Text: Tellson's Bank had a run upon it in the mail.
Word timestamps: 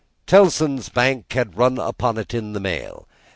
Tellson's 0.25 0.89
Bank 0.89 1.31
had 1.31 1.49
a 1.49 1.55
run 1.55 1.77
upon 1.77 2.17
it 2.17 2.33
in 2.33 2.53
the 2.53 2.59
mail. 2.59 3.07